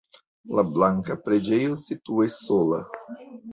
La 0.59 0.63
blanka 0.77 1.17
preĝejo 1.27 1.79
situas 1.83 2.41
sola. 2.49 2.83